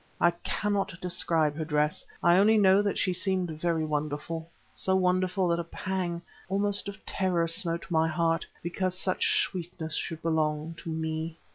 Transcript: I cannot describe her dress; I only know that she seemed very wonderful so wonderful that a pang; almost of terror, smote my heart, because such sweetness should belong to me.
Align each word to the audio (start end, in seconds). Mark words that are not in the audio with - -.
I 0.19 0.31
cannot 0.43 0.99
describe 0.99 1.55
her 1.55 1.63
dress; 1.63 2.03
I 2.23 2.37
only 2.39 2.57
know 2.57 2.81
that 2.81 2.97
she 2.97 3.13
seemed 3.13 3.51
very 3.61 3.85
wonderful 3.85 4.49
so 4.73 4.95
wonderful 4.95 5.47
that 5.49 5.59
a 5.59 5.63
pang; 5.63 6.23
almost 6.49 6.89
of 6.89 7.05
terror, 7.05 7.47
smote 7.47 7.85
my 7.91 8.07
heart, 8.07 8.47
because 8.63 8.97
such 8.97 9.43
sweetness 9.43 9.93
should 9.93 10.23
belong 10.23 10.73
to 10.79 10.89
me. 10.89 11.37